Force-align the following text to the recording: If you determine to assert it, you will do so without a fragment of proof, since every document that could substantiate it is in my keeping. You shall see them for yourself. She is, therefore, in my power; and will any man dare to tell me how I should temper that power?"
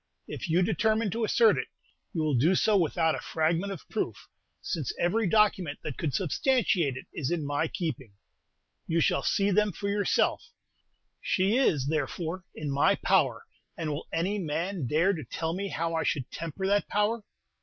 If 0.27 0.49
you 0.49 0.63
determine 0.63 1.11
to 1.11 1.23
assert 1.25 1.59
it, 1.59 1.67
you 2.11 2.23
will 2.23 2.33
do 2.33 2.55
so 2.55 2.75
without 2.75 3.13
a 3.13 3.19
fragment 3.21 3.71
of 3.71 3.87
proof, 3.87 4.27
since 4.59 4.91
every 4.99 5.27
document 5.27 5.77
that 5.83 5.95
could 5.99 6.15
substantiate 6.15 6.97
it 6.97 7.05
is 7.13 7.29
in 7.29 7.45
my 7.45 7.67
keeping. 7.67 8.13
You 8.87 8.99
shall 8.99 9.21
see 9.21 9.51
them 9.51 9.71
for 9.71 9.89
yourself. 9.89 10.43
She 11.21 11.55
is, 11.55 11.85
therefore, 11.85 12.45
in 12.55 12.71
my 12.71 12.95
power; 12.95 13.45
and 13.77 13.91
will 13.91 14.07
any 14.11 14.39
man 14.39 14.87
dare 14.87 15.13
to 15.13 15.23
tell 15.23 15.53
me 15.53 15.67
how 15.67 15.93
I 15.93 16.01
should 16.01 16.31
temper 16.31 16.65
that 16.65 16.87
power?" 16.87 17.23